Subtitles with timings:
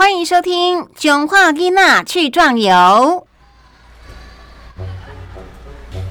[0.00, 2.72] 欢迎收听《囧话囡娜去壮游》。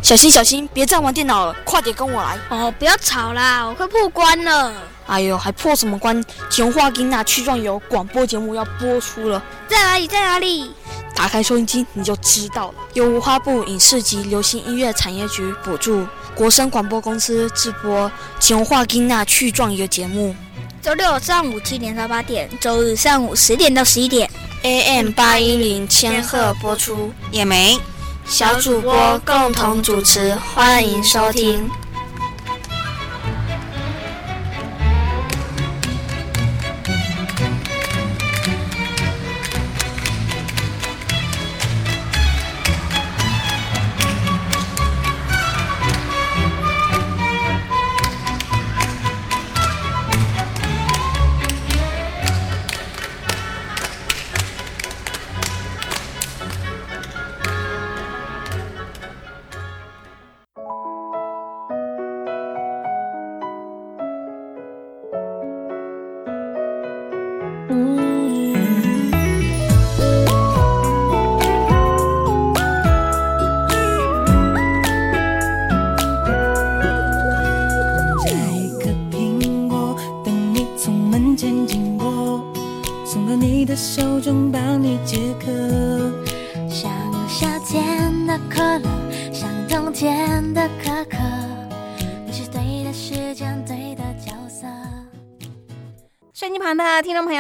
[0.04, 2.38] 小心小心，别再玩电脑了，快点跟我来！
[2.50, 4.72] 哦，不要吵啦，我快破关了。
[5.08, 6.24] 哎呦，还破什么关？
[6.52, 10.08] 《囧话囡娜去壮游》广播节目要播出了，在哪里？
[10.08, 10.72] 在哪里？
[11.16, 12.76] 打开收音机你就知道了。
[12.94, 18.08] 由文化部影视及流行音乐产业局补助，国声广播公司直播
[18.40, 20.36] 《囧话囡娜去壮游》节目。
[20.82, 24.30] 周六上午七点到八点，周日上午十点到十一点
[24.64, 27.12] ，AM 八一零千赫播出。
[27.32, 27.78] 也没，
[28.26, 31.70] 小主播共同主持，欢迎收听。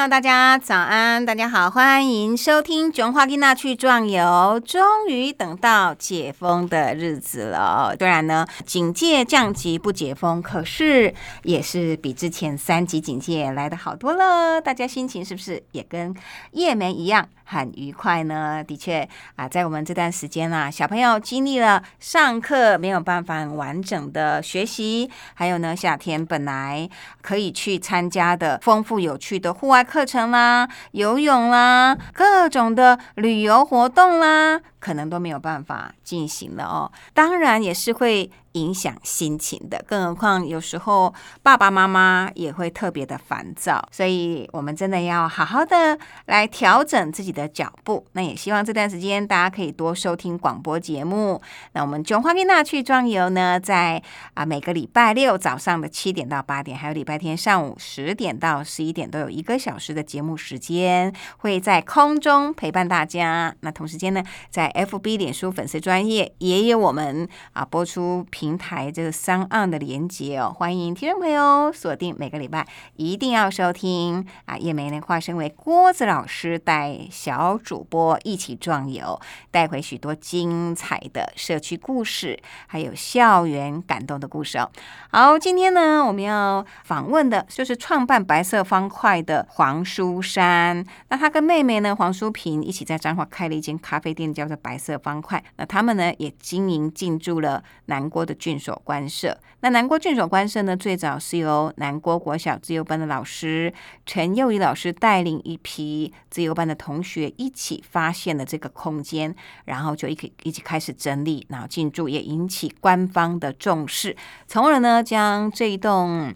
[0.09, 1.23] 大家早安！
[1.23, 4.23] 大家好，欢迎收听《囧话跟娜去壮游》。
[4.59, 7.95] 终于等到解封的日子了。
[7.95, 14.59] 当然呢，警戒降级不解封，可是也是比之前三级警戒来的好多了。
[14.59, 16.15] 大家心情是不是也跟
[16.53, 17.29] 叶梅一样？
[17.51, 26.87] 很愉快呢，的确啊，在我们这段时间啊，小朋友经历了上课没有办法完整的学习，还有呢，夏天本来
[27.23, 36.91] 可以去参加的丰富有趣的户外课程啦、游泳啦、各种的旅游活动啦，可能都没有办法进行了哦。
[37.15, 38.29] 当然也是会。
[38.59, 48.05] 影响心情的，更何况有时候爸爸妈妈也会特别的烦躁，所以我们真的要好好的来调整自己的脚步。
[48.11, 51.41] 那也希望这段时间大家可以多收听广播节目。
[51.71, 54.01] 那我们囧花蜜娜去装游呢，在
[54.33, 63.55] 啊每个礼拜六早上的七点到八点，还有礼拜天上午十点到十一点，都有一个小时的节目时间，会在空中陪伴大家。
[63.61, 68.25] 那同时间呢，在 FB 脸书粉丝专业也有我们啊播出。
[68.49, 74.57] 平台这个三岸的连接哦，欢迎听众朋友锁定每个礼拜一定要收听啊！
[74.57, 79.19] 叶梅呢化身为郭子老师，带小主播一起壮游，
[79.51, 84.71] 带回许多精彩的社区故事，还有校园感动的故事哦。
[85.11, 95.43] 好，今天呢我们要访问的就是创办白色方块的黄淑珊，那他跟妹妹呢黄淑平一起在彰化开了一间咖啡店，叫做白色方块。
[95.57, 98.28] 那他们呢也经营进驻了南国。
[98.29, 100.77] 的郡守官舍，那南郭郡守官舍呢？
[100.77, 103.73] 最早是由南郭国小自由班的老师
[104.05, 109.35] 陈幼仪老师带领一批自由班的同学一起发现了这个空间，
[109.65, 114.15] 然后就一起一起开始整理，然后进驻，也引起官方的重视，
[114.47, 116.35] 从而呢将这一栋。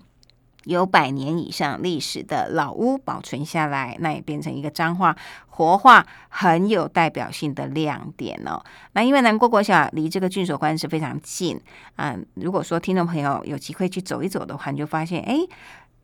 [0.66, 5.16] 有百年以上历史的老屋保存下来，那也变成一个彰化
[5.48, 8.64] 活化很有代表性的亮点哦。
[8.94, 11.60] 那因为南国国小离这个郡守官是非常近
[11.96, 15.38] 啊，如果说听众朋友有机会去走一走的话，你就发现哎。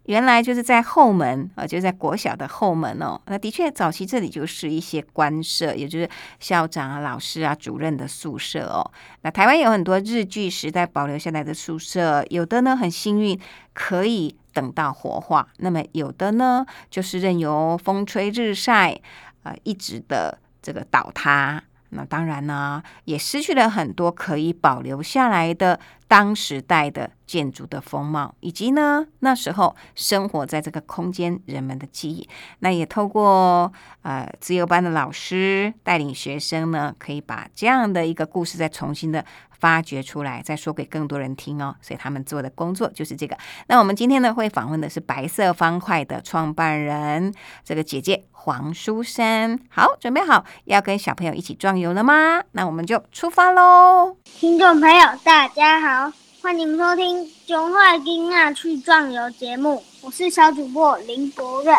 [0.10, 3.22] 原来就是在后门啊，就在国小的后门哦。
[3.28, 6.10] 那的确，早期这里就是一些官舍，也就是
[6.40, 8.82] 校长啊、老师啊、主任的宿舍哦。
[9.22, 13.40] 那台湾有很多日据时代保留下来的宿舍，有的呢很幸运
[13.74, 19.00] 可以等到活化，那么有的呢就是任由风吹日晒，
[19.44, 21.62] 呃，一直的这个倒塌。
[21.92, 25.80] 那当然呢，也失去了很多可以保留下来的
[26.10, 32.28] 当时代的建筑的风貌，以及呢那时候生活在这个空间人们的记忆。
[32.60, 33.72] 那也透过
[34.02, 39.24] 呃自由班的老师带领学生呢，可以把这样的一个故事再重新的。
[39.60, 41.76] 发掘出来，再说给更多人听哦。
[41.82, 43.38] 所以他们做的工作就是这个。
[43.68, 47.34] 那我们今天呢，会访问的是白色方块的创办人，
[47.66, 49.60] 这个姐姐黄淑珊。
[49.70, 52.42] 好，准备好要跟小朋友一起壮游了吗？
[52.54, 54.16] 那我们就出发喽！
[54.24, 55.99] 听众朋友，大家好，
[56.42, 61.74] 欢迎收听《熊坏金娜去壮游》节目，我是小主播林博瑞。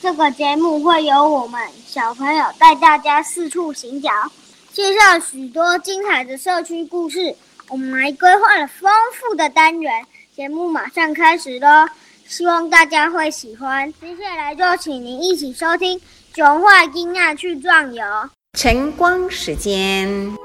[0.00, 4.10] 这个节目会由我们小朋友带大家四处行脚，
[4.72, 7.34] 介绍许多精彩的社区故事。
[7.68, 10.04] 我们还规划了丰富的单元，
[10.34, 11.86] 节目马上开始喽！
[12.26, 13.92] 希望大家会喜欢。
[14.00, 15.98] 接下来就请您一起收听
[16.34, 18.04] 《熊坏金亚去壮游》。
[18.58, 20.36] 晨光时间，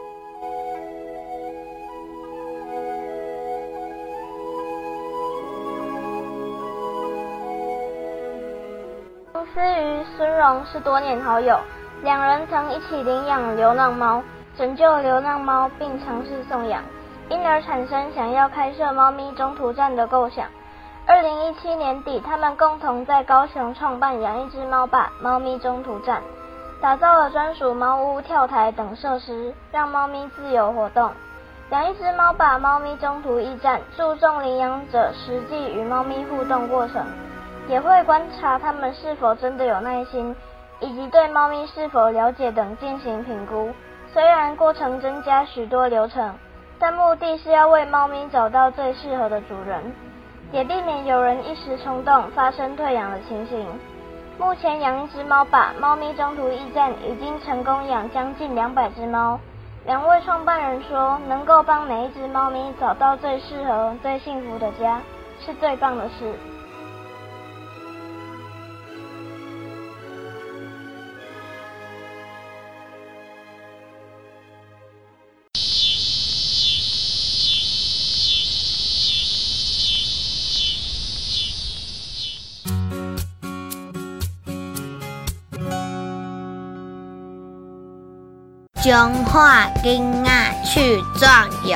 [9.47, 11.57] 公司与孙荣是多年好友，
[12.03, 14.21] 两人曾一起领养流浪猫，
[14.57, 16.83] 拯救流浪猫，并尝试送养，
[17.29, 20.47] 因而产生想要开设猫咪中途站的构想。
[21.05, 26.21] 二零一七年底，他们共同在高雄创办“养一只猫吧”猫咪中途站，
[26.81, 31.09] 打造了专属猫屋、跳台等设施，让猫咪自由活动。
[31.69, 37.05] 养一只猫吧猫咪中途驿站注重领养者实际与猫咪互动过程。
[37.67, 40.35] 也会观察它们是否真的有耐心，
[40.79, 43.71] 以及对猫咪是否了解等进行评估。
[44.13, 46.33] 虽然过程增加许多流程，
[46.79, 49.93] 但目的是要为猫咪找到最适合的主人，
[50.51, 53.67] 也避免有人一时冲动发生退养的情形。
[54.39, 59.39] 目前养一只猫吧猫咪中途驿站已经成功养将近两百只猫。
[59.85, 65.01] 两位创办人说，能够帮每一只猫咪找到最适合、最幸福的家，
[65.39, 66.33] 是最棒的事。
[88.87, 91.75] 中华囡仔去壮游。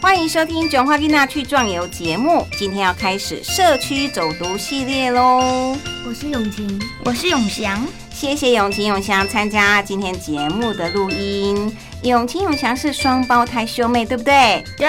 [0.00, 2.46] 欢迎收听《囧话丽娜去壮游》节目。
[2.56, 5.76] 今天要开始社区走读系列喽。
[6.06, 7.84] 我是永晴，我是永祥，
[8.18, 11.72] 谢谢永晴、永祥参加今天节目的录音。
[12.02, 14.64] 永晴、永祥是双胞胎兄妹，对不对？
[14.76, 14.88] 对，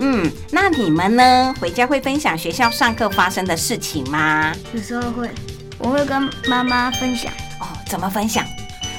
[0.00, 1.54] 嗯，那你们呢？
[1.60, 4.52] 回家会分享学校上课发生的事情吗？
[4.74, 5.30] 有时候会，
[5.78, 8.44] 我会跟妈妈分享，哦，怎么分享？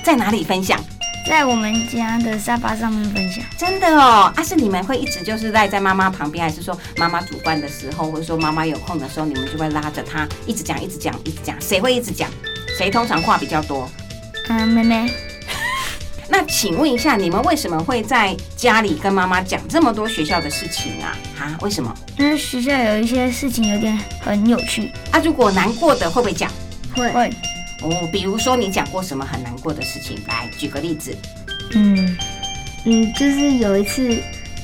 [0.05, 0.79] 在哪里分享？
[1.27, 3.43] 在我们家的沙发上面分享。
[3.57, 11.59] 真的哦，啊，是你们会一直就是赖在妈妈旁边，还是说妈妈煮饭的时候，或者说妈妈有空的时候，你们就会拉着她一直讲、一直讲、一直讲？
[11.59, 12.29] 谁会一直讲？
[12.79, 13.91] 谁通常话比较多？
[14.47, 15.11] 嗯，妹妹，
[16.31, 21.13] 那请问一下，你们为什么会在家里跟妈妈讲这么多学校的事情啊？
[21.37, 21.93] 啊，为什么？
[22.17, 26.49] 因为学校有一些事情有点很有趣，啊，如果难过的会不会讲？
[26.95, 27.29] 会会，
[27.81, 30.17] 哦，比如说你讲过什么很难过的事情？
[30.29, 31.13] 来举个例子。
[31.71, 32.15] 嗯
[32.85, 34.17] 嗯，就是有一次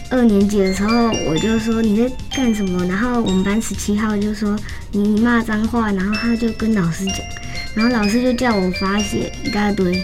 [0.10, 4.58] 二年级的时候，我就说你在干什么，然后我们班十七号就说
[4.94, 7.18] 你骂脏话，然后他就跟老师讲，
[7.76, 10.02] 然后老师就叫我罚写一大堆，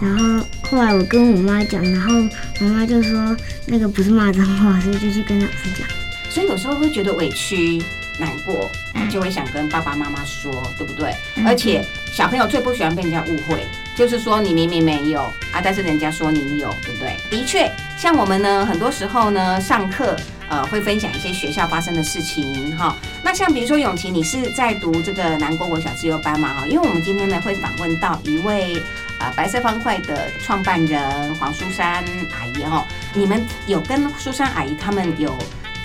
[0.00, 2.14] 然后后来我跟我妈讲，然后
[2.60, 3.36] 我妈就说
[3.66, 5.86] 那个不是骂脏话，所以就去跟老师讲。
[6.30, 7.80] 所以有时候会觉得委屈、
[8.18, 8.68] 难过，
[9.10, 11.14] 就会想跟爸爸妈妈说，对不对？
[11.46, 15.20] 而且小朋友最不喜欢被人家误会，就是说你明明没有
[15.52, 17.16] 啊，但是人家说你有，对不对？
[17.30, 20.16] 的确，像我们呢，很多时候呢，上课
[20.48, 22.96] 呃会分享一些学校发生的事情哈。
[23.24, 26.66] 那像比如说永琪，你是在读这个南国国小自由班嘛哈？
[26.66, 28.76] 因为我们今天呢会访问到一位
[29.18, 35.34] 啊白色方块的创办人黄淑珊阿姨哦，你们有跟淑珊阿姨他们有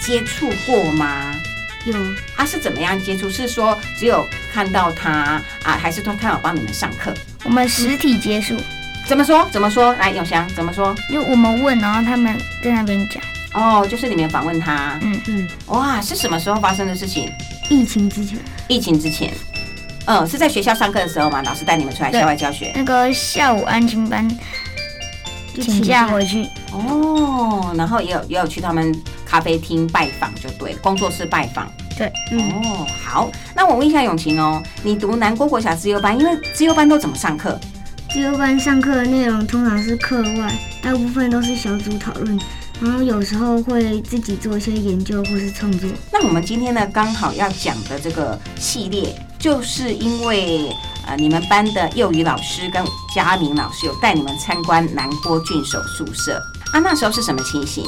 [0.02, 1.34] 接触过吗？
[1.86, 1.96] 有
[2.36, 3.30] 啊，是怎么样接触？
[3.30, 7.14] 是说只有看到他啊，还是说他有帮你们上课？
[7.46, 8.58] 我们实体结束，
[9.08, 9.48] 怎么说？
[9.50, 9.96] 怎么说？
[9.96, 10.94] 来，永祥怎么说？
[11.10, 13.24] 因为我们问，然后他们在那边讲。
[13.54, 15.00] 哦，就是你们访问他。
[15.02, 17.32] 嗯嗯，哇，是什么时候发生的事情？
[17.70, 19.34] 疫情之前，疫情之前。
[20.06, 22.72] 嗯，是在学校上课的时候嘛，老师带你们出来校外教学。
[22.76, 24.28] 那个下午安静班
[25.54, 31.72] 就请假回去，哦，然后也有也有去他们咖啡厅拜访，就对，工作室拜访。
[31.98, 37.60] 对，嗯，哦，好，那我问一下永晴哦，你读南国国小自由班，因为自由班都怎么上课？
[38.10, 40.52] 自由班上课的内容通常是课外，
[40.82, 42.40] 大部分都是小组讨论，
[42.82, 45.90] 然后有时候会自己做一些研究或是创作。
[46.14, 50.70] 那我们今天呢，刚好要讲的这个系列，就是因为
[51.06, 52.84] 呃，你们班的幼语老师跟
[53.14, 57.84] 嘉明老师有带你们参观南郭郡守宿舍啊，那时候是什么情形？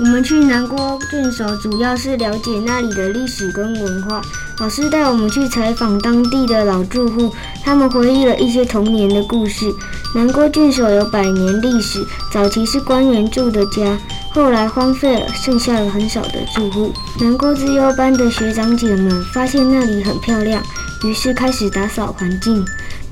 [0.00, 4.22] 我们去南郭郡守，主要是了解那里的历史跟文化。
[4.60, 9.74] 老师带我们去采访当地的老住户，他们回忆了一些童年的故事。
[10.14, 13.98] 南郭郡守有百年历史，早期是官员住的家，
[14.30, 16.92] 后来荒废了，剩下了很少的住户。
[17.20, 20.62] 南郭自优班的学长姐们发现那里很漂亮，
[21.02, 22.64] 于是开始打扫环境，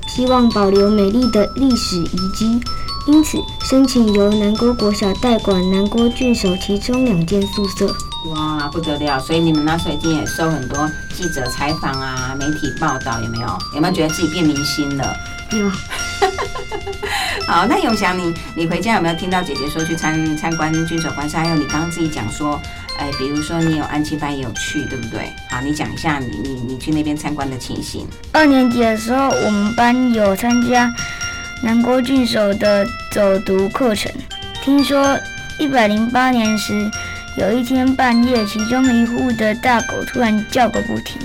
[0.07, 2.61] 希望保留美丽的历史遗迹。
[3.07, 7.87] 因此，申请由南郭国小代管南郭郡守其中两间宿舍。
[8.25, 9.17] 哇，不得了！
[9.17, 13.47] 所以你们那时候一定也受很多记者采访啊、媒体报道，有没有？
[13.75, 15.15] 有没有觉得自己变明星了？
[15.53, 15.69] 有，
[17.47, 21.37] 好，那永祥，你你回家有没有听到姐姐说去参参观郡守官舍？
[21.37, 22.59] 还有你刚刚自己讲说，
[22.99, 25.31] 哎，比如说你有安亲班也有去，对不对？
[25.49, 28.05] 好，你讲一下你你你去那边参观的情形。
[28.33, 30.93] 二年级的时候，我们班有参加
[31.63, 34.11] 南郭郡守的走读课程。
[34.63, 35.17] 听说
[35.59, 36.89] 一百零八年时，
[37.37, 41.19] 有一天半夜，其中一户的大狗突然叫个不停，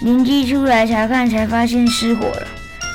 [0.00, 2.46] 邻居出来查看，才发现失火了。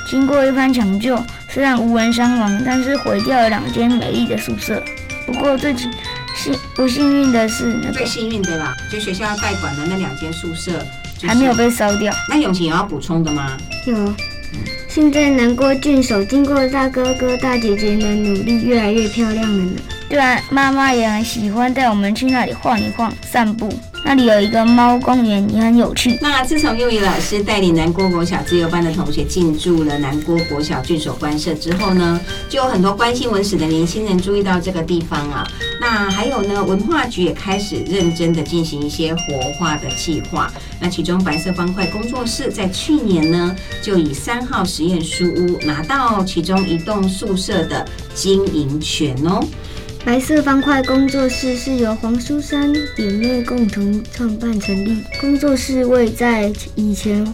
[0.09, 4.81] 经过一番抢救，虽然无人伤亡，但是毁掉了两间美丽的宿舍。
[5.27, 5.91] 不过最幸
[6.35, 10.71] 幸不幸运的是，那最幸运的啦，就学校要代管的那两间宿舍、
[11.15, 11.53] 就是还没有。
[11.53, 12.11] 被烧掉。
[12.27, 13.55] 那永晴有要补充的吗？
[13.85, 14.13] 有。
[14.89, 19.98] 现在南郭郡守经过大哥哥大姐姐的努力，越来越漂亮了呢。
[20.09, 23.71] 对啊，妈妈也很喜欢带我们去那里晃一晃、散步。
[24.03, 26.17] 那里有一个猫公园，也很有趣。
[26.21, 35.45] 那自从幼仪老师带领南郭国小自由班的同学进驻了南郭国小郡守官舍之后呢，就有很多关心文史的年轻人注意到这个地方啊。
[35.79, 40.51] 那还有呢，文化局也开始认真的进行一些活化的计划。
[40.79, 47.85] 那其中白色方块工作室在去年呢，就以三号实验书屋拿到其中一栋宿舍的
[48.15, 49.45] 经营权哦。
[50.05, 55.03] 白色方块工作室是由黄书珊姐妹共同创办成立。
[55.19, 57.25] 工作室位在以前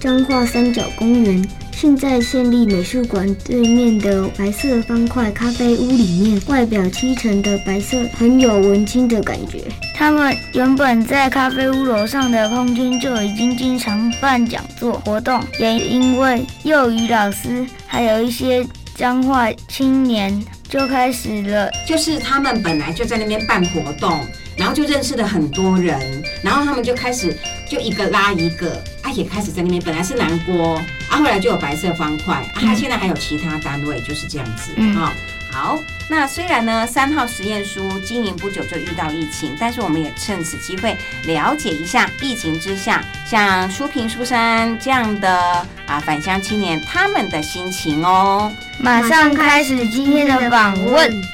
[0.00, 9.62] 彰化三角公园，现在县立美术馆对面的白色方块咖啡屋里面，外表漆成的白色，很有文青的感觉。
[9.94, 21.70] 他们原本在咖啡屋楼上的空间就已经经常办讲座活动，也因为幼语老师还有一些彰化青年就开始了。
[21.86, 24.26] 就是他们本来就在那边办活动，
[24.56, 27.32] 然后就认识了很多人，然后他们就开始
[27.68, 30.74] 就一个拉一个，啊，也开始在那边本来是南锅，
[31.08, 34.96] 啊，后来就有白色方块，啊，他现在还有其他单位，就是这样子，嗯。
[34.96, 35.12] 哈、
[35.54, 35.78] 好，
[36.10, 40.96] 那虽然呢，三号实验书经营不久就遇到疫情，但是我们也趁此机会
[41.26, 48.52] 了解一下疫情之下，像舒平、舒山这样的啊返乡青年他们的心情哦。
[48.80, 51.33] 马上开始今天的访问。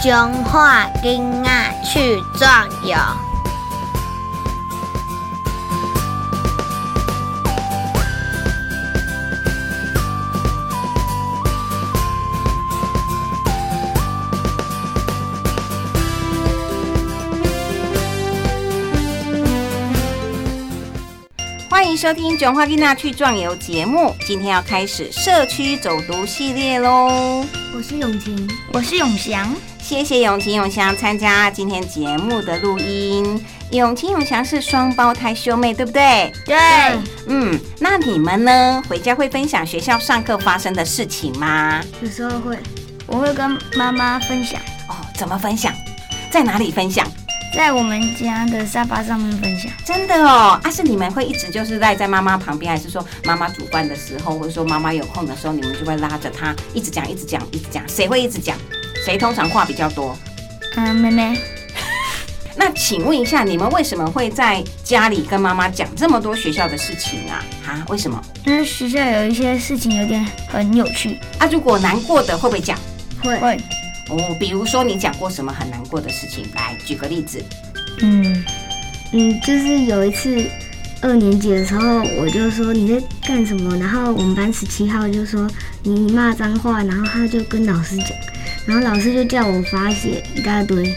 [0.00, 2.96] 中华囡仔去壮游。
[21.68, 27.44] 欢迎收听《囧话丽娜去壮游》节目，今天要开始社区走读系列喽。
[27.74, 29.52] 我是永晴，我是永祥，
[29.88, 33.42] 谢谢永晴、永祥参加今天节目的录音。
[33.70, 36.30] 永晴、永祥是双胞胎兄妹，对不对？
[36.44, 36.54] 对，
[37.26, 38.82] 嗯，那你们呢？
[38.86, 41.82] 回家会分享学校上课发生的事情吗？
[42.02, 42.58] 有时候会，
[43.06, 45.72] 我会跟妈妈分享，哦，怎么分享？
[46.30, 47.10] 在哪里分享？
[47.56, 49.72] 在我们家的沙发上面分享。
[49.86, 57.82] 真的哦，啊，是你们会一直就是赖在妈妈旁边，还是说妈妈煮饭的时候，或者说妈妈有空的时候，你们就会拉着她一直讲、一直讲、一直讲？
[57.88, 58.54] 谁会一直讲？
[59.08, 60.14] 谁通常话比较多？
[60.76, 61.34] 嗯，妹妹，
[62.54, 67.42] 那请问一下，你们为什么会在家里跟妈妈讲这么多学校的事情啊？
[67.66, 68.22] 啊，为什么？
[68.44, 72.78] 因为学校有一些事情有点很有趣，啊，如果难过的会不会讲？
[73.22, 73.56] 会会，
[74.10, 76.44] 哦，比如说你讲过什么很难过的事情？
[76.54, 77.42] 来举个例子。
[78.00, 78.44] 嗯
[79.14, 80.44] 嗯，就是有一次
[81.00, 85.48] 二年级的时候，我就说你在干什么，然后我们班十七号就说
[85.82, 88.08] 你骂脏话，然后他就跟老师讲，
[88.68, 90.94] 然后老师就叫我罚写一大堆，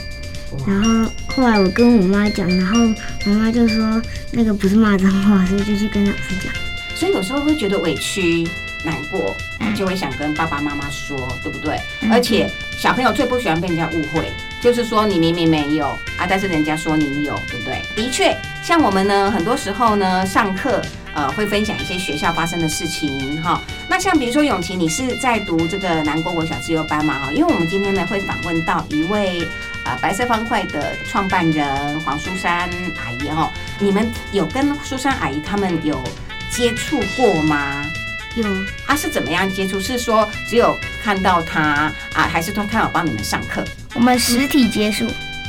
[0.68, 2.82] 然后后来我跟我妈讲，然后
[3.26, 6.54] 我妈就说那个不是骂脏话，所以就去跟老师讲。
[6.94, 8.46] 所以有时候会觉得委屈、
[8.84, 9.34] 难过，
[9.74, 11.80] 就会想跟爸爸妈妈说，对不对？
[12.02, 14.30] 嗯而且小朋友最不喜欢被人家误会，
[14.62, 15.86] 就是说你明明没有
[16.18, 17.82] 啊，但是人家说你有，对不对？
[17.96, 20.82] 的确，像我们呢，很多时候呢，上课
[21.14, 23.62] 呃会分享一些学校发生的事情哈。
[23.90, 27.32] 那像比如说永琪，你是在读这个南国国小自由班嘛哈？
[27.32, 29.42] 因为我们今天呢会访问到一位
[29.84, 33.52] 啊白色方块的创办人黄淑珊阿姨哈。
[33.80, 36.02] 你们有跟淑珊阿姨他们有
[36.50, 37.86] 接触过吗？
[38.36, 38.48] 有
[38.86, 39.78] 啊，是怎么样接触？
[39.80, 43.62] 是说只有看到他啊，还是说他有帮你们上课？
[43.94, 45.06] 我们实体接触，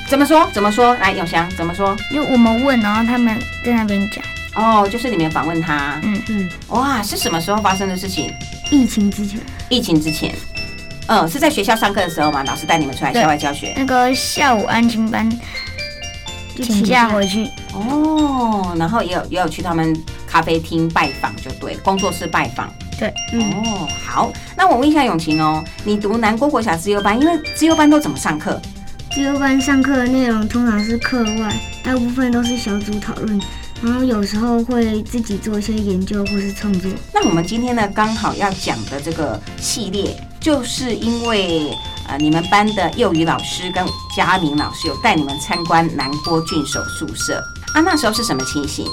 [0.09, 0.51] 怎么说？
[0.53, 0.97] 怎么说？
[0.97, 1.97] 来，永祥怎么说？
[2.13, 4.25] 就我们问，然后他们在那边讲。
[4.55, 5.99] 哦，就是你们访问他。
[6.03, 8.33] 嗯嗯，哇，是什么时候发生的事情？
[8.71, 10.35] 疫情之前，疫情之前，
[11.07, 12.43] 嗯，是在学校上课的时候吗？
[12.45, 13.73] 老师带你们出来校外教学？
[13.77, 15.31] 那个下午安亲班
[16.63, 17.49] 请假回去。
[17.73, 22.73] 哦，然后也有也有去他们咖啡厅拜访，就对，工作室拜访。
[22.99, 28.61] 对，哦，好，那我问一下永晴哦，你读南郭国小自由班，因为自由班都怎么上课？
[29.11, 33.41] 自由班上课的内容通常是课外，大部分都是小组讨论，
[33.83, 36.89] 然后有时候会自己做一些研究或是创作。
[37.13, 43.85] 那我们今天呢，刚好要讲的这个系列，就是因为呃，你们班的幼语老师跟
[44.17, 47.43] 嘉明老师有带你们参观南郭郡守宿舍
[47.75, 48.87] 啊，那时候是什么情形？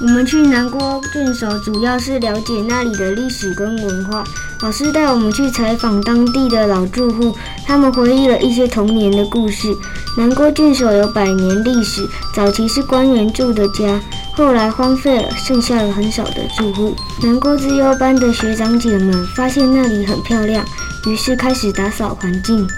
[0.00, 4.24] 我们去南郭郡守，主要是了解那里的历史跟文化。
[4.60, 9.74] 老师带我们去采访当地的老住户，他们回忆了一些童年的故事。
[10.16, 14.00] 南郭郡守有百年历史，早期是官员住的家，
[14.34, 16.94] 后来荒废了，剩下了很少的住户。
[17.22, 20.64] 南郭自优班的学长姐们发现那里很漂亮，
[21.06, 22.68] 于是开始打扫环境，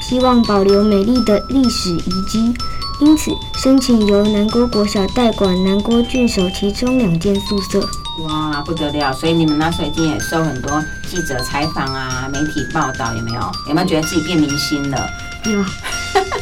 [0.00, 2.54] 希望保留美丽的历史遗迹。
[3.04, 7.80] 因此，申请由南郭国小代管南郭郡守其中两间宿舍。
[8.20, 9.12] 哇，不得了！
[9.12, 13.40] 所以你们那时候一定也受很多记者采访啊，媒体报道，有没有？
[13.66, 15.10] 有没有觉得自己变明星了？
[15.46, 15.64] 有。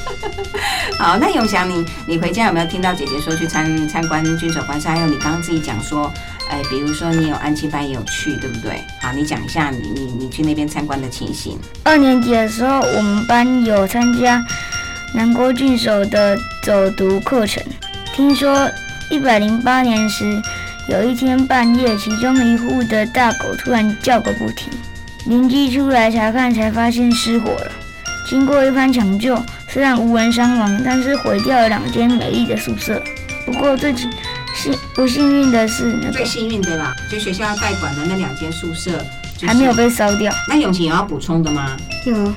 [1.01, 4.91] 好，那永祥，你你回家有没有听到姐姐说去参参观郡守官舍？
[4.91, 6.13] 还有你刚刚自己讲说，
[6.51, 8.85] 哎，比如说你有安亲班也有去，对不对？
[9.01, 11.59] 好，你讲一下你你你去那边参观的情形。
[11.85, 14.45] 二年级的时候，我们班有参加。
[15.13, 17.61] 南郭郡守的走读课程。
[18.15, 18.71] 听说
[19.11, 20.41] 一百零八年时，
[20.89, 24.69] 有一天半夜，其中一户的大狗突然叫个不停，
[25.27, 27.73] 邻居出来查看，才发现失火了。
[28.29, 29.37] 经过一番抢救，
[29.69, 33.03] 虽然无人伤亡，但是毁掉了两间美丽的宿舍。
[33.45, 34.09] 不过最幸
[34.95, 39.05] 不幸运的是，那最幸运的啦，就学校要代管的那两间宿舍
[39.43, 40.33] 还没有被烧掉。
[40.47, 41.77] 那永晴有要补充的吗？
[42.07, 42.33] 有。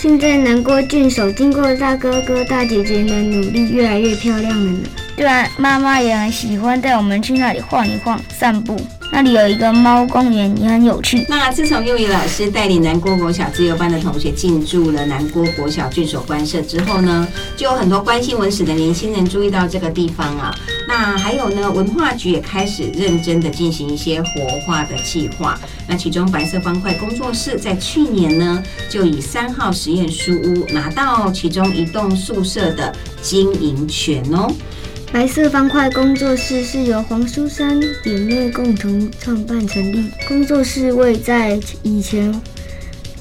[0.00, 4.78] 现在南郭郡守经过大哥哥大姐姐的努力，越来越漂亮了呢。
[5.16, 8.80] 对啊，妈妈也很喜欢带我们去那里晃一晃、散步。
[9.10, 11.24] 那里有一个猫公园，也很有趣。
[11.28, 20.54] 那自从幼语老师带领南郭国小自由班的同学进驻了南郭国小郡守官舍之后呢，就有很多关心文史的年轻人注意到这个地方啊。
[20.86, 25.58] 那还有呢，文化局也开始认真的进行一些活化的计划。
[25.88, 34.48] 那其中白色方块工作室在去年呢，就以三号实验书屋拿到其中一栋宿舍的经营权哦。
[35.10, 40.10] 白色方块工作室是由黄书珊姐妹共同创办成立。
[40.28, 42.32] 工作室位在以前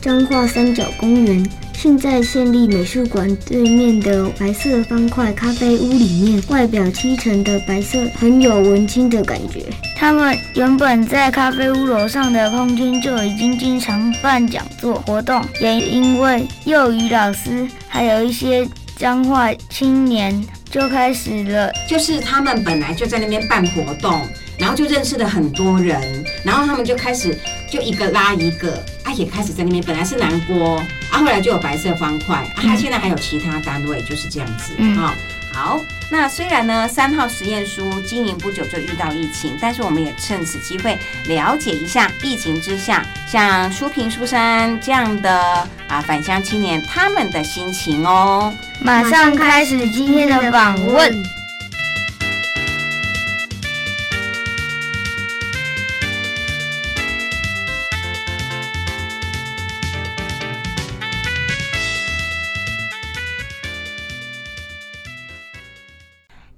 [0.01, 6.43] 彰化三角公园，现在县立美术馆对面的白色方块咖啡屋里面。
[6.49, 9.63] 外表漆成的白色，很有文青的感觉。
[9.95, 20.45] 他们原本在咖啡屋楼上的空间就已经经常办讲座活动，也因为幼语老师还有一些彰化青年。
[20.69, 24.27] 就开始了，就是他们本来就在那边办活动，
[24.57, 27.37] 然后就认识了很多人，然后他们就开始
[27.69, 30.77] 就一个拉一个，啊也开始在那边，本来是南锅，
[31.09, 35.13] 啊后来就有白色方块，啊现在还有其他单位，就是这样子，哈。
[35.57, 48.53] 好，那虽然呢，三号实验书经营不久就遇到疫情，但是我们也趁此机会了解一下疫情之下，像书平、书山这样的啊返乡青年他们的心情哦。
[48.79, 51.36] 马上开始今天的访问。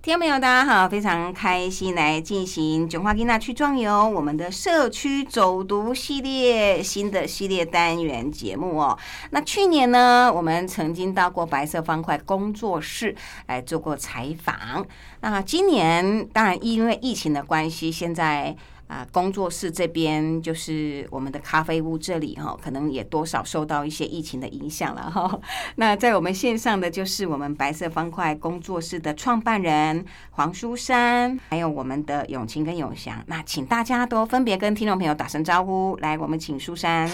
[0.09, 8.97] 听众朋友，大家好，非常开心来进行九花吉娜去壮游我们的社区走读系列新的系列单元节目哦。
[9.29, 14.83] 那去年呢，我们曾经到过白色方块工作室来做过采访。
[15.21, 18.55] 那今年当然因为疫情的关系，现在
[18.89, 25.39] 啊、工作室这边，就是我们的咖啡屋这里哈，可能也多少受到一些疫情的影响了哈。
[25.77, 33.23] 那在我们线上的就是我们白色方块工作室的创办人黄淑珊，还有我们的永晴跟永祥。
[33.27, 37.07] 那请大家都分别跟听众朋友打声招呼，来，我们请淑珊。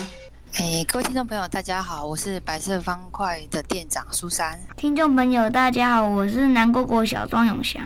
[0.54, 4.58] 诶，各位听众朋友，大家好，我是白色方块的店长苏珊。
[4.78, 7.86] 听众朋友，大家好，我是南国国小庄永祥。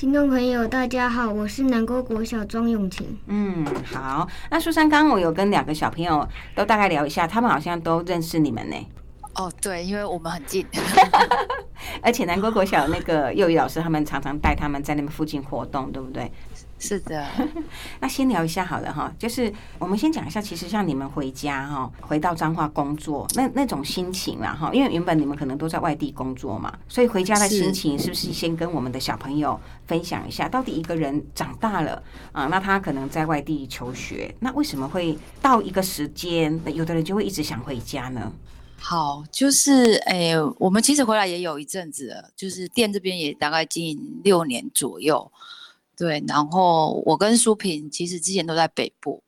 [0.00, 3.06] 听众朋友，大家好，我是南国国小庄永晴。
[3.26, 4.26] 嗯，好。
[4.50, 8.76] 那苏珊，刚刚我有跟两个小朋友都大概聊一下，他们好像都认识你们呢。
[9.34, 10.66] 哦，对，因为我们很近，
[12.02, 16.32] 而且南国国小那个幼语老师，他们常常带他们在那边附近活动，对不对？
[16.80, 17.24] 是的。
[18.00, 30.48] 那先聊一下好了哈，就是我们先讲一下，其实像你们回家哈，回到彰化工作那那种心情啦哈，因为原本你们可能都在外地工作嘛，所以回家的心情是不是先跟我们的小朋友分享一下？
[30.48, 38.32] 到底一个人长大了啊，那他可能在外地求学，那为什么会到一个时间，有的人就会一直想回家呢？
[38.82, 45.30] 好，就是诶，我们其实回来也有一阵子了，就是店这边也大概经营六年左右。
[46.00, 49.22] 对，然后我跟淑萍其实之前都在北部，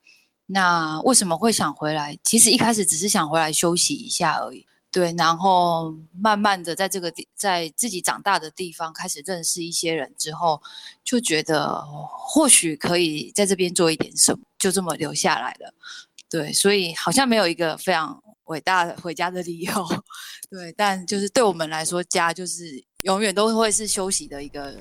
[0.46, 2.18] 那为什么会想回来？
[2.24, 4.66] 其实一开始只是想回来休息一下而已。
[4.90, 10.62] 对，然后慢慢的在这个地，在自己长大的地方开始认识一些人之后，
[11.04, 15.74] 就觉得或许可以在这边做一点什么，就这么留下来了。
[16.30, 19.72] 对，所以好像没有一个非常伟大的回家的理由。
[20.48, 24.74] 对，但就是对我们来说，家就是永远都会是休息的一个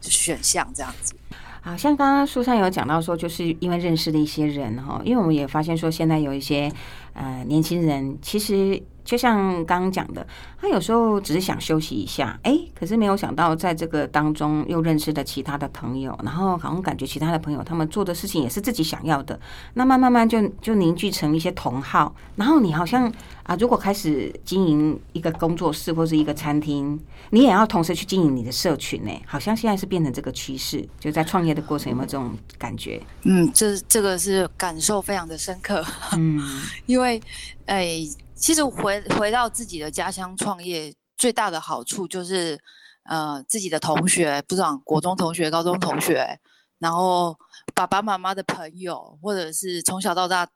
[0.00, 1.14] 选项，这样子。
[1.60, 6.72] 好像刚刚书上有讲到说，就是因为认识的一些人哈，因为我们也发现说，现在有一些
[7.12, 10.26] 呃年轻人，其实就像刚刚讲的，
[10.60, 19.40] 他有时候只是想休息一下，哎，可是没有想到在这个当中又认识了其他的朋友，然后好像感觉其他的朋友他们做的事情也是自己想要的，
[19.72, 23.10] 那慢慢慢就就凝聚成一些同好，然后你好像
[23.44, 33.00] 啊，如果开始经营一个工作室或是一个餐厅，你也要同时去经营你的社群呢，好像现在是变成这个趋势，就在创业的过程有没有这种感觉？
[33.22, 35.82] 嗯，这这个是感受非常的深刻。
[36.14, 36.38] 嗯，
[36.84, 37.18] 因为，
[37.64, 38.00] 哎，
[38.38, 42.58] 其实回回到自己的家乡创业，最大的好处就是，
[43.02, 46.38] 呃，自己的同学，不管国中同学、高中同学，
[46.78, 47.36] 然后
[47.74, 50.48] 爸爸妈妈的朋友，或者是从小到大，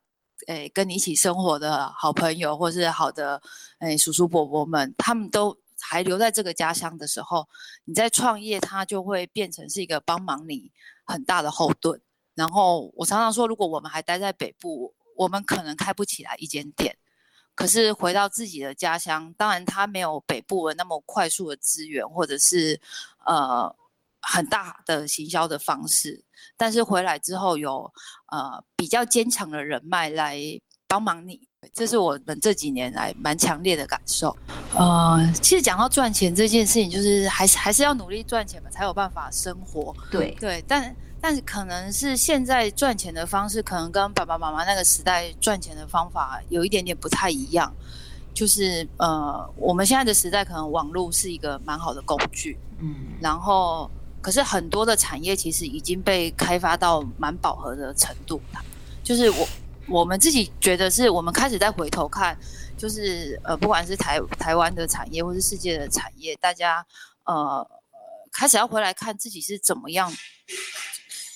[0.46, 3.42] 哎，跟你一起生活的好朋友，或是好的，
[3.78, 7.48] 哎，叔叔伯伯们，他们都还留在这个家乡的时候，
[7.84, 10.70] 你在创业，它就会变成是一个帮忙你
[11.04, 12.00] 很大的后盾。
[12.34, 16.96] 然后我常常说，如果我们还待在北部，我们可能开不起来一间店。
[17.54, 22.80] 可是回到自己的家乡，当然他没有北部的那么快速的资源，或者是
[23.26, 23.74] 呃
[24.20, 26.24] 很大的行销的方式。
[26.56, 27.92] 但是回来之后有
[28.30, 30.38] 呃比较坚强的人脉来
[30.88, 31.40] 帮忙你，
[31.72, 34.36] 这是我们这几年来蛮强烈的感受。
[34.74, 39.94] 呃，其实讲到赚钱这件事情，就是还是还是要努力赚钱嘛，才有办法生活。
[40.10, 47.72] 对对，但但是可能是现在赚钱的方式，可能跟爸爸妈妈那个时代赚钱的方法有一点点不太一样。
[48.34, 53.88] 就是呃，我们现在的时代，可能网络是一个蛮好的工具，嗯，然后
[54.20, 58.60] 可是很多的产业其实已经被开发到蛮饱和的程度了。
[59.04, 59.48] 就是我
[59.86, 62.36] 我们自己觉得，是我们开始再回头看，
[62.76, 66.84] 就是呃，不管是台台湾的产业，或是世界的产业，大家
[67.24, 67.64] 呃
[68.32, 70.10] 开始要回来看自己是怎么样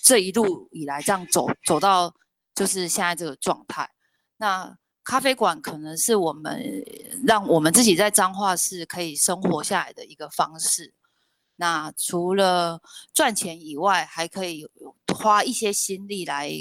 [0.07, 2.15] 这一路以来这样走走到
[2.55, 3.91] 就是现在这个状态。
[4.37, 6.63] 那咖啡馆可能是我们
[7.27, 10.95] 让我们自己在彰化市可以生活下来的一个方式。
[11.57, 12.81] 那除了
[13.13, 14.65] 赚钱以外，还可以
[15.13, 16.53] 花一些心力来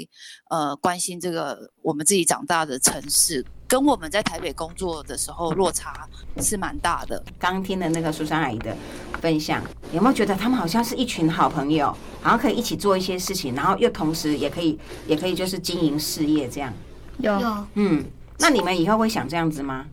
[0.50, 6.08] 呃关心这个我们自己长大的城市，跟我们在台北工作的时候落差
[6.40, 7.22] 是蛮大的。
[7.38, 8.76] 刚听的那个苏珊阿姨的
[9.20, 11.86] 分享，有没有觉得他们好像是一群好朋友，
[12.22, 16.72] 好像可以一起做一些事情，然后又同时也可以也可以就是经营事业这样？
[17.18, 18.04] 有有嗯，
[18.38, 19.86] 那你们以后会想这样子吗？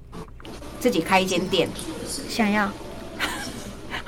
[0.79, 1.69] 自己开一间店？
[2.29, 2.69] 想要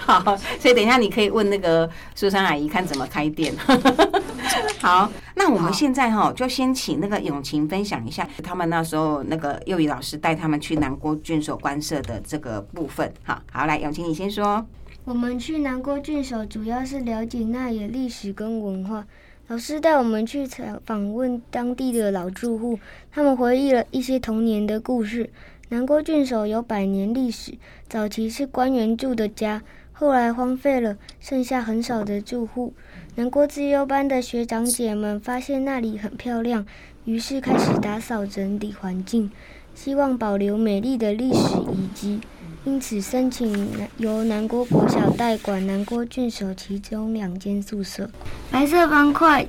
[0.22, 3.52] 好，所以等一下你可以问那个苏珊阿姨看怎么开店。
[4.80, 13.12] 好，那我们现在哈就先请那个永晴分享一下他们那时候那个幼语老师带他们去南郭郡守官舍的这个部分。
[13.24, 14.64] 好，好，来永晴你先说。
[15.06, 19.06] 我们去南郭郡守，主要是了解那里的历史跟文化。
[19.48, 22.80] 老师带我们去采访问当地的老住户，
[23.12, 25.30] 他们回忆了一些童年的故事。
[25.70, 27.56] 南郭郡守有百年历史，
[27.88, 29.62] 早期是官员住的家，
[29.98, 32.74] 后来荒废了，剩下很少的住户。
[33.16, 36.66] 南郭自优班的学长姐们发现那里很漂亮，
[37.06, 39.32] 于是开始打扫整理环境，
[39.74, 42.20] 希望保留美丽的历史遗迹。
[42.66, 48.10] 因此，申请由南郭国小代管南郭郡守其中两间宿舍。
[48.52, 49.48] 白色方块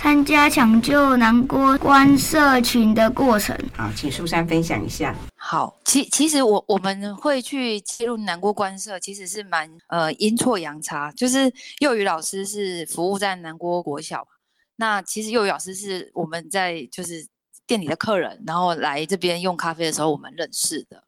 [0.00, 3.58] 参加抢救南郭关社群的过程。
[3.76, 5.12] 好，请苏珊分享一下。
[5.34, 14.28] 好，其其实我我们会去切入南郭关社，其实是蛮呃阴错阳差，就是幼语老师是服务在南郭国小嘛，
[14.76, 17.26] 那其实幼语老师是我们在就是
[17.66, 21.02] 店里的客人，然后来这边用咖啡的时候我们认识的，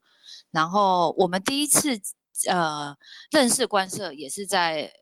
[0.50, 1.96] 然后我们第一次
[2.48, 2.96] 呃
[3.30, 4.92] 认识关社也是在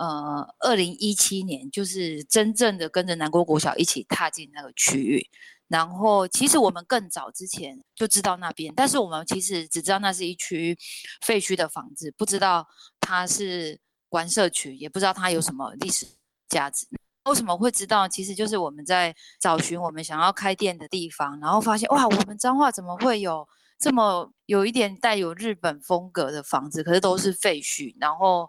[0.00, 5.28] 呃二零一七年，就是真正的跟着南国国小一起踏进那个区域。
[5.68, 10.76] 然后，其实我们更早之前就知道那边，但是我们其实只知道那是一区
[11.20, 12.66] 废墟的房子，不知道
[12.98, 16.06] 它是关社区，也不知道它有什么历史
[16.48, 16.88] 价值。
[17.26, 18.08] 为什么会知道？
[18.08, 23.46] 其实就是我们在找寻我们想要开店的地方，然后发现哇，我们彰化怎么会有
[23.78, 26.82] 这么有一点带有日本风格的房子？
[26.82, 28.48] 可是都是废墟，然后。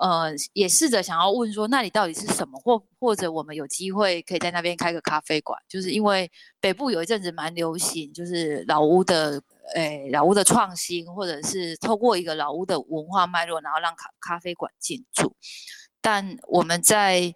[0.00, 2.58] 呃，也试着想要问说，那里到底是什么？
[2.58, 5.60] 或或者我们有机会可以在那边开个咖啡馆？
[5.68, 9.42] 就是因为北部有一阵子蛮流行，就是老屋的，
[9.74, 15.36] 诶，老屋的创新，或者是透过一个老屋的文化脉络，然后让咖咖啡馆进驻。
[16.00, 17.34] 但我们在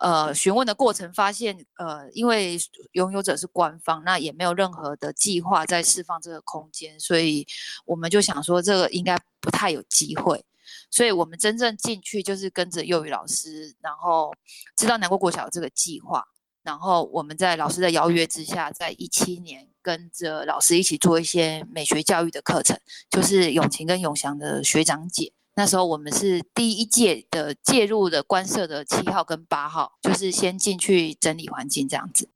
[0.00, 2.56] 呃询问的过程发现，呃，因为
[2.92, 7.44] 拥有者是官方，那也没有任何的计划在释放这个空间，所以
[7.84, 10.44] 我们就想说，这个应该不太有机会。
[10.90, 14.32] 所以我们真正进去就是跟着幼语老师，然后
[14.76, 16.24] 知道南国国小这个计划，
[16.62, 22.78] 然后我们在老师的邀约之下，在一七年跟着老师一起做一些美学教育的课程，
[23.10, 25.32] 就是永晴跟永祥的学长姐。
[25.56, 32.28] 那时候我们是第一届的介入的官社的七号跟八号，就是先进去整理环境这样子。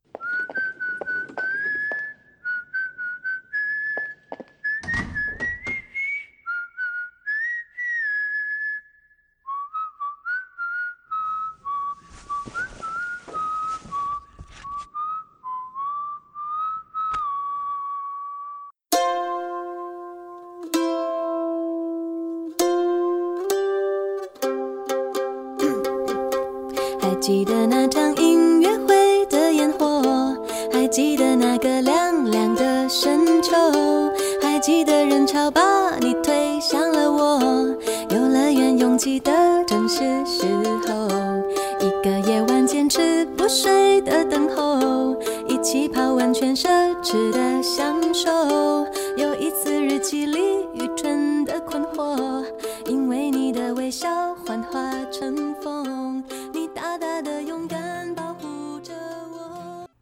[27.29, 30.35] 记得那场音乐会的烟火，
[30.73, 33.55] 还记得那个凉凉的深秋，
[34.41, 35.61] 还记得人潮把
[36.01, 37.39] 你推向了我，
[38.09, 39.31] 游乐园拥挤的
[39.67, 40.47] 正是时
[40.89, 40.98] 候，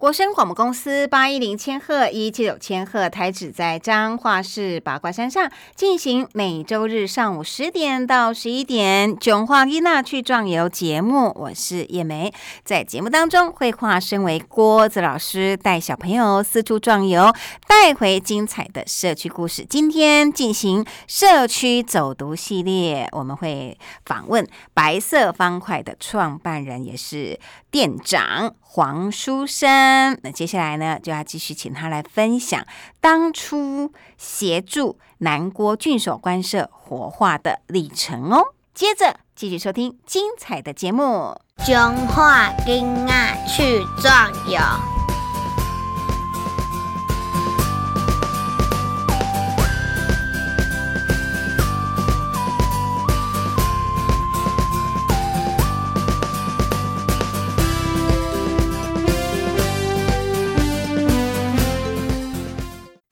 [0.07, 11.33] 国声广播公司八一零千赫一七九千赫台址在彰化市八卦山上，进行每周日上午十点到十一点《囧话伊娜去壮游》节目。
[11.35, 17.35] 我是叶梅，在节目当中会化身为郭子老师，带小朋友四处壮游，
[17.67, 19.67] 带回精彩的社区故事。
[19.69, 27.41] 今天进行社区走读系列，我们会访问白色方块的创办人，也是
[27.73, 29.96] 店长黄书生。
[30.23, 32.67] 那接下来呢，就要继续请他来分享
[33.01, 38.43] 当初协助南郭郡守官舍活化的历程哦。
[38.75, 41.75] 接着继续收听精彩的节目，中
[42.09, 44.96] 华金啊去壮游。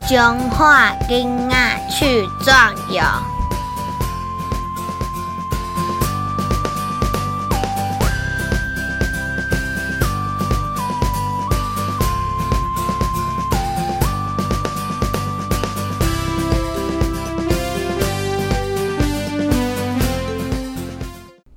[0.06, 3.33] 中华金啊去壮游。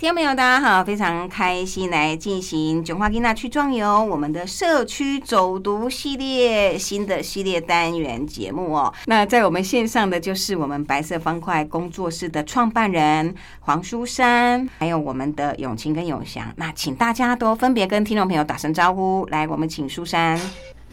[0.07, 8.93] 听众朋友，大家好，非常开心来进行囧花吉娜去壮游我们的社区走读系列新的系列单元节目哦。
[9.07, 16.53] 那在我们线上的就是我们白色方块工作室的创办人黄书山，还有我们的永晴跟永祥。
[16.55, 19.27] 那请大家都分别跟听众朋友打声招呼。
[19.29, 20.39] 来，我们请书山。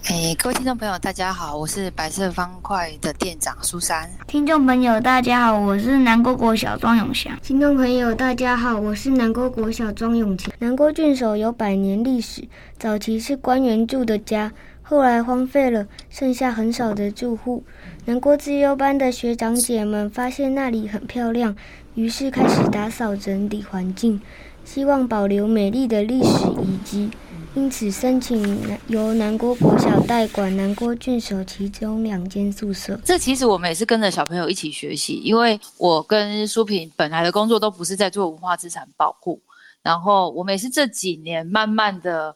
[0.08, 4.10] 诶，各位听众朋友，大家好，我是白色方块的店长苏珊。
[4.26, 7.32] 听众朋友，大家好，我是南国国小庄永祥。
[7.42, 10.52] 听众朋友，大家好，我是南国国小庄永强。
[10.58, 12.46] 南国郡守有百年历史，
[12.78, 17.64] 早期是官员住的家，后来荒废了，剩下很少的住户。
[18.04, 21.56] 南国自优班的学长姐们发现那里很漂亮，
[21.94, 24.20] 于是开始打扫整理环境，
[24.66, 27.10] 希望保留美丽的历史遗迹。
[27.56, 32.98] 因此，申请由南郭国小代管南郭郡守其中两间宿舍。
[33.04, 39.40] 这其实我们也是跟着小朋友一起学习，因为我跟淑萍本来的工作都不是在做文化资产保护，
[39.82, 42.34] 然后我们也是这几年慢慢的，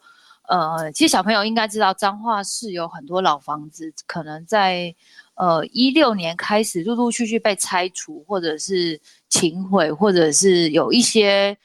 [0.48, 4.94] 呃，其实小朋友应该知道，彰化市有很多老房子，可能在
[5.34, 11.58] 呃一六年开始陆陆续续被拆除，或者是清毁，或者是有一些。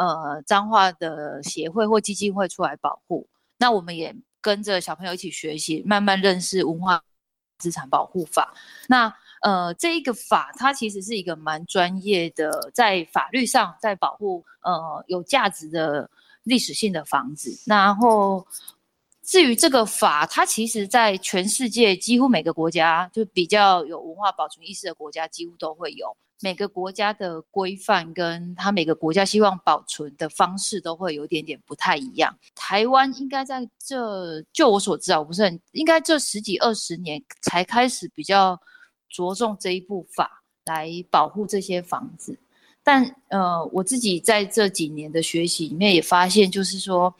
[0.00, 7.02] 呃，脏话的协会或基金会出来保护，那我们也跟着小朋友一起学习，慢慢认识文化
[7.58, 8.54] 资产保护法。
[8.88, 16.10] 那呃，这一个法它其实是一个蛮专业的，在法律上在保护呃有价值的
[16.44, 17.50] 历史性的房子。
[17.66, 18.46] 然后
[19.22, 26.16] 至于这个法，它其实在全世界几乎每个国家，就比较有文化保存意识的国家，几乎都会有。
[26.42, 32.34] 每个国家的规范跟他每个国家希望保存的方式都会有点点不太一样。
[32.54, 38.58] 台湾应该在这，就我所知啊，我不是很应该这十几二十年才开始比较
[39.10, 42.38] 着重这一部法来保护这些房子。
[42.82, 47.14] 但呃，我自己在这几年的学习里面也发现，就是说，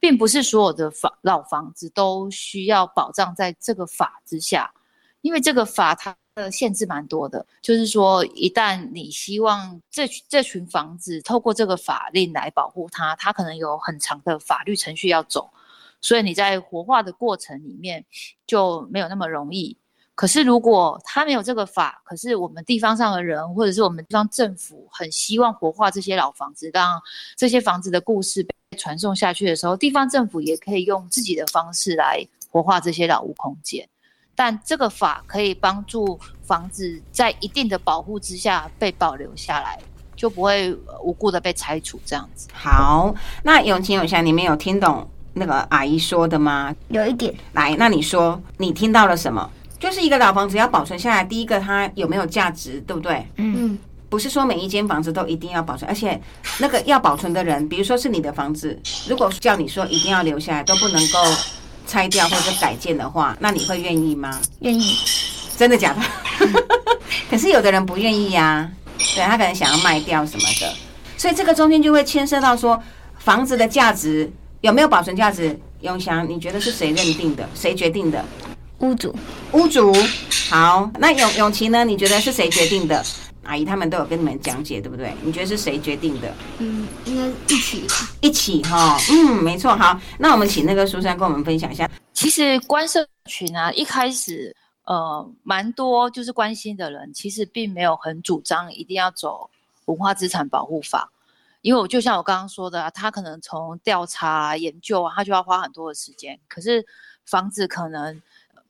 [0.00, 4.74] 并不是所有的房老房子都需要保障在这个法之下，
[5.20, 6.16] 因为这个法它。
[6.34, 15.48] 的限制蛮多的，就是说，一旦你希望这这群房子透过这个法令来保护它，它可能有很长的法律程序要走，
[16.00, 18.04] 所以你在活化的过程里面
[18.46, 19.78] 就没有那么容易。
[20.16, 27.00] 可是如果它没有这个法，可是我们地方上的人或者是我们地方政府很希望活化这些老房子，让
[27.36, 33.88] 这些房子的故事被传送下去的时候，地方政府也可以用自己的方式来活化这些老屋空间。
[34.34, 39.78] 但这个法可以帮助房子在一定的保护之下被保留下来，
[40.16, 42.48] 就不会无故的被拆除这样子。
[42.52, 46.74] 好，那永晴永祥，你们有听懂那个阿姨说的吗？
[46.88, 47.34] 有一点。
[47.52, 49.50] 来，那你说你听到了什么？
[49.78, 53.26] 就是一个老房子要保存下来，第一个它有没有价值，对不对？
[53.36, 53.78] 嗯。
[54.10, 56.20] 不是说每一间房子都一定要保存，而且
[56.60, 61.18] 那个要保存的人，比如说是你的房子，如果叫你说一定要留下来，都不能够。
[61.86, 64.40] 拆掉或者改建的话， 那你会愿意吗？
[64.60, 64.96] 愿意，
[65.56, 66.02] 真的假的？
[67.30, 68.70] 可是有的人不愿意呀，
[69.14, 70.72] 对他可能想要卖掉什么的，
[71.16, 72.80] 所以这个中间就会牵涉到说
[73.18, 75.58] 房子的价值有没有保存价值。
[75.80, 77.46] 永祥，你觉得是谁认定的？
[77.54, 78.24] 谁决定的？
[78.78, 79.14] 屋主，
[79.52, 79.94] 屋主。
[80.48, 81.84] 好，那永永琪呢？
[81.84, 83.04] 你觉得是谁决定的？
[83.44, 85.14] 阿姨他们都有跟你们讲解，对不对？
[85.22, 86.32] 你觉得是谁决定的？
[86.58, 87.86] 嗯，应该一起，
[88.20, 88.98] 一起哈。
[89.10, 89.76] 嗯，没错。
[89.76, 91.88] 好，那我们请那个苏珊跟我们分享一下。
[92.12, 94.54] 其实关社群啊，一开始
[94.84, 99.48] 呃，蛮多就是关心的人，其实并没有很主张一定要走
[99.86, 101.10] 文化资产保护法，
[101.62, 106.38] 因为我就像我刚刚说的，他可能从调查研究啊，他就要花很多的时间。
[106.48, 106.84] 可是
[107.24, 108.20] 房子可能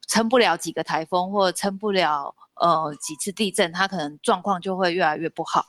[0.07, 2.35] 撑不了几个台风，或撑不了。
[2.57, 5.65] 呃，几次地震，它可能状况就会越来越不好，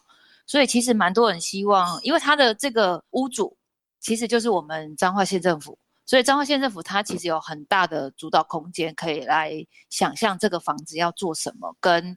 [0.46, 3.56] 所以其实蛮多人希望，因为他的这个屋主
[3.98, 9.52] 其实就是我们彰化县政府，所以彰化县政府它其实有很大的主导空间，可以来
[9.90, 12.16] 想象这个房子要做什么，跟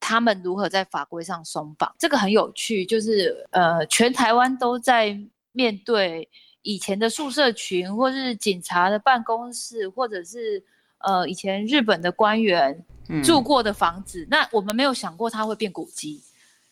[0.00, 5.16] 他们如何在法规上松绑，这个很有趣，就是呃，全台湾都在
[5.52, 6.28] 面对
[6.62, 10.64] 以前的宿舍群，或是警察的办公室，或者是
[11.00, 12.84] 呃以前日本的官员。
[13.24, 16.22] 住过的房子，那我们没有想过它会变古迹，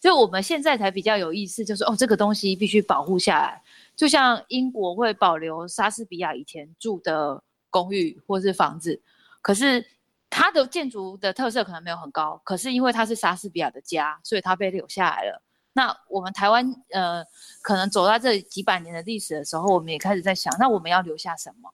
[0.01, 3.61] 所以我们现在才比较有意思，就是哦，这个东西必须保护下来。
[3.97, 9.03] 就像英国会保留莎士比亚以前住的公寓或是房子，
[9.43, 9.85] 可是
[10.31, 15.43] 它的建筑的特色可能没有很高，可是因为它是莎士比亚的家，所以它被留下来了。
[15.73, 17.25] 那我们台湾呃，
[17.63, 21.69] 可能走到这几百年的历史的时候，我们也开始在想，那我们要留下什么？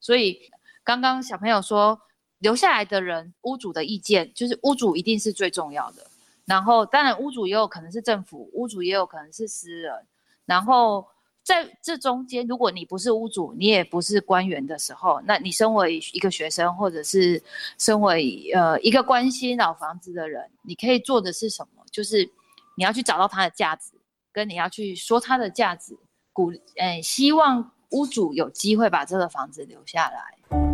[0.00, 0.50] 所以
[0.84, 2.00] 刚刚小朋友说。
[2.40, 6.06] 留下来的人，屋主的意见就是屋主一定是最重要的。
[6.46, 9.92] 然后，当然屋主也有可能是政府，屋主也有可能是私人。
[10.46, 11.06] 然后
[11.42, 17.42] 在这中间，如果你不是屋主，你也不是官员的时候，那你身为一个学生，或者是
[17.76, 21.84] 身为呃一个关心老房子的人，你可以做的是什么？
[21.92, 22.24] 就是
[22.74, 23.92] 你要去找到它的价值，
[24.32, 25.94] 跟你要去说它的价值，
[26.32, 30.69] 鼓嗯，希望屋主有机会把这个房子留下来。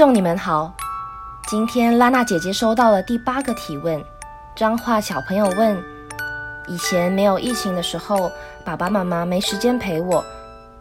[0.02, 0.74] 众，你们好。
[1.46, 4.04] 今天拉娜姐姐收到了第八个提问。
[4.56, 5.80] 张化小朋友问：
[6.66, 8.28] 以前没有疫情的时候，
[8.64, 10.20] 爸爸妈妈没时间陪我；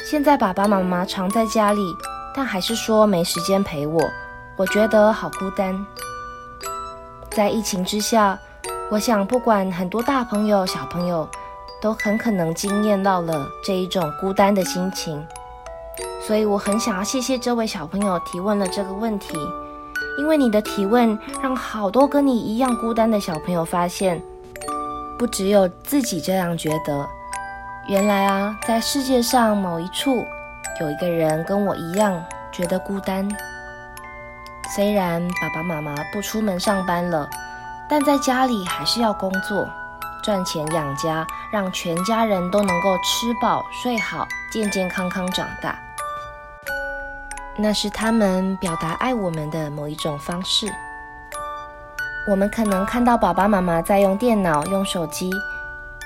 [0.09, 1.95] 现在爸爸妈妈常在家里，
[2.33, 4.01] 但还是说没时间陪我，
[4.57, 5.85] 我觉得好孤单。
[7.29, 8.39] 在疫情之下，
[8.89, 11.29] 我想不管很多大朋友、小朋友，
[11.79, 15.23] 都很可能经验到了这一种孤单的心情。
[16.31, 19.37] 所以我很想要谢谢这位小朋友提问了这个问题，
[20.17, 24.23] 因为你的提问让好多跟你一样孤单的小朋友发现，
[25.19, 27.05] 不只有自己这样觉得，
[27.89, 30.25] 原来啊，在世界上某一处
[30.79, 33.27] 有一个人跟我一样觉得孤单。
[34.73, 37.29] 虽然爸爸妈妈不出门上班了，
[37.89, 39.67] 但在家里还是要工作，
[40.23, 45.77] 赚钱养家，让全家人都能够吃饱睡好，健健康康长大。
[47.57, 50.71] 那是他们表达爱我们的某一种方式。
[52.27, 55.29] 我们可能看到爸爸妈妈在用电脑、用手机，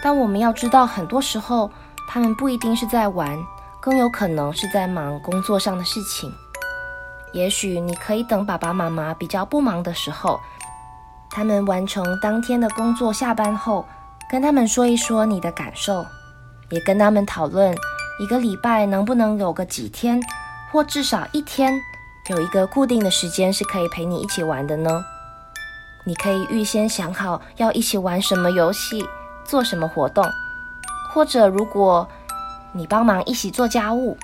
[0.02, 1.70] 但我们要知道，很多时候
[2.08, 3.38] 他们不一定是在玩，
[3.82, 6.34] 更有可能是在忙工作上的事情。
[7.34, 10.40] 也许你可以等爸爸妈妈比较不忙的时候，
[11.30, 13.86] 他们完成当天的工作，下班后
[14.32, 16.06] 跟他们说一说你的感受，
[16.70, 17.76] 也跟他们讨论
[18.22, 20.22] 一个礼拜能不能有个几天。
[20.76, 21.82] 或至少一天
[22.28, 25.02] 有一个固定的时间是可以陪你一起玩的呢？
[26.04, 29.02] 你可以预先想好要一起玩什么游戏，
[29.46, 30.30] 做什么活动，
[31.14, 32.06] 或者如果
[32.74, 34.18] 你帮忙一起做家务，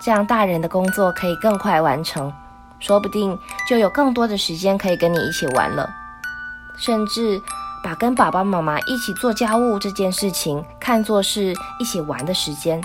[0.00, 2.32] 这样大人的工作可以更快完成，
[2.80, 3.38] 说不定
[3.68, 5.88] 就有更多的时间可以跟你一起玩了。
[6.76, 7.40] 甚至
[7.80, 12.82] 把跟爸爸妈妈一起做家务这件事情看作是一起玩的时间，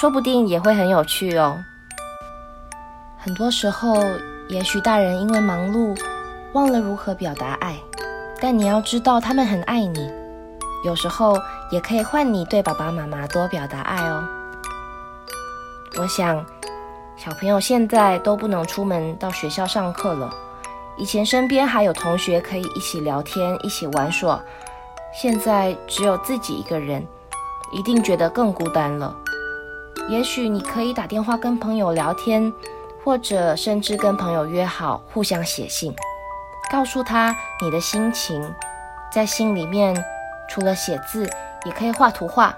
[0.00, 1.54] 说不定也会很有趣哦。
[3.20, 3.96] 很多时候，
[4.48, 5.98] 也许大人因为忙碌，
[6.52, 7.76] 忘了如何表达爱。
[8.40, 10.08] 但你要知道，他们很爱你。
[10.84, 11.36] 有时候
[11.72, 14.24] 也可以换你对爸爸妈妈多表达爱哦。
[15.98, 16.46] 我想，
[17.16, 20.32] 小朋友现在都不能出门到学校上课了。
[20.96, 24.40] 以前身边还有同学可以一起聊天、一起玩耍，
[25.12, 27.04] 现在只有自己一个人，
[27.72, 29.14] 一定觉得更孤单了。
[30.08, 32.52] 也许你可以打电话跟朋友聊天。
[33.04, 35.94] 或者甚至跟朋友约好，互相写信，
[36.70, 38.54] 告诉他你的心情。
[39.10, 39.96] 在信里面，
[40.50, 41.28] 除了写字，
[41.64, 42.54] 也可以画图画，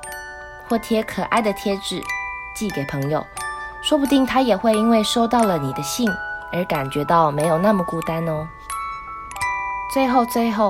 [0.68, 2.02] 或贴可爱的贴纸
[2.56, 3.24] 寄给朋友。
[3.82, 6.06] 说不定他也会因为收到了你的信
[6.52, 8.46] 而感觉到没有那么孤单哦。
[9.94, 10.68] 最后，最后，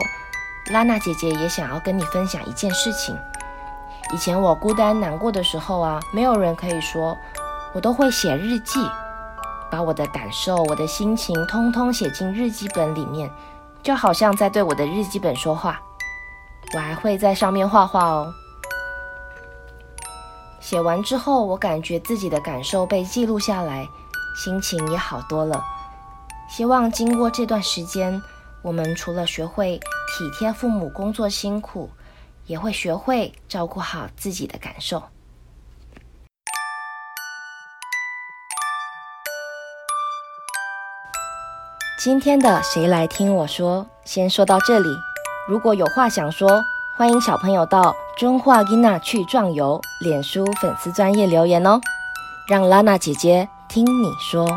[0.73, 3.19] 拉娜姐姐也想要跟你分享一件事情。
[4.13, 7.17] 以前我孤单难过的时候啊，没有人可以说，
[7.73, 8.81] 我都会写日记。
[9.71, 13.31] 把我的感受、我的心情，通通写进日记本里面，
[13.83, 15.81] 就好像在对我的日记本说话。
[16.75, 18.33] 我还会在上面画画哦。
[20.61, 23.89] 写完之后，我感觉自己的感受被记录下来，
[24.37, 25.65] 心情也好多了。
[26.49, 28.21] 希望经过这段时间，
[28.63, 31.89] 我们除了学会体贴父母工作辛苦，
[32.47, 35.03] 也会学会照顾好自己的感受。
[42.03, 44.89] 今天的谁来听我说，先说到这里。
[45.47, 46.63] 如果有话想说，
[46.97, 51.79] 欢迎小朋友到中华伊娜去壮游脸书粉丝专业留言哦，
[52.49, 54.49] 让拉娜姐姐听你说。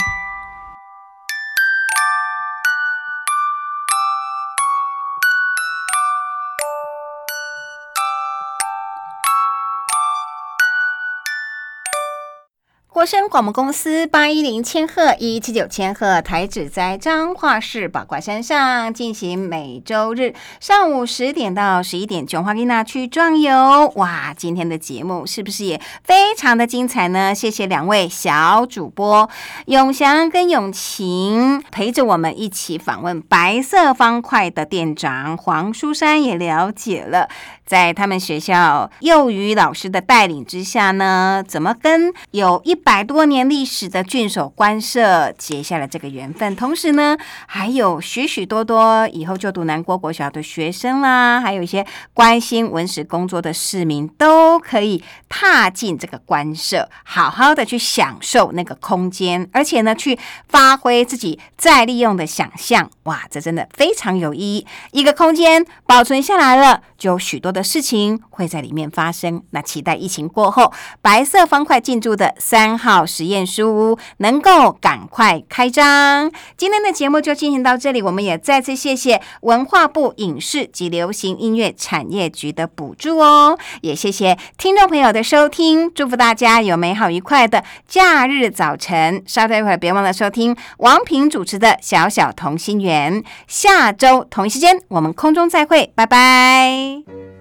[13.03, 23.91] 国声广播公司八一零千赫一七九千赫台址在彰化市宝挂山上，进行每周日上午十点到十一点，琼花丽娜去壮游。
[23.95, 27.35] 哇，今天的节目是不是也非常的精彩呢？
[27.35, 29.29] 谢谢两位小主播
[29.65, 37.27] 永祥跟永晴陪着我们一起访问白色方块的店长黄淑珊，也了解了
[37.65, 47.17] 在他们学校幼语老师的带领之下呢，怎么跟有一百百多年历史的郡守官舍结下了这个缘分，同时呢，
[47.47, 51.83] 还有许许多多以后就读南国国小的学生啦，还有一些
[52.13, 62.91] 关心文史工作的市民，都可以踏进这个官舍，好好的去享受那个空间，而且呢，去发挥自己再利用的想象。
[63.05, 64.67] 哇，这真的非常有意义。
[64.91, 69.41] 一个空间保存下来了，就有许多的事情会在里面发生。
[69.49, 70.71] 那期待疫情过后，
[71.01, 76.29] 白色方块进驻的三号实验书屋能够赶快开张。
[76.57, 89.23] 今天的节目就进行到这里，我们也再次谢谢文化部影视及流行音乐产业局的补助哦，也谢谢听众朋友的收听，祝福大家有美好愉快的假日早晨。
[89.25, 93.23] 稍等一会儿，别忘了收听王平主持的《小小同心圆》。
[93.47, 97.32] 下周同一时间，我们空中再会，拜拜。